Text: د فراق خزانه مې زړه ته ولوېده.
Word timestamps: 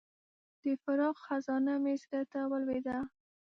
د 0.61 0.63
فراق 0.81 1.15
خزانه 1.25 1.73
مې 1.83 1.93
زړه 2.03 2.21
ته 2.31 2.39
ولوېده. 2.51 2.97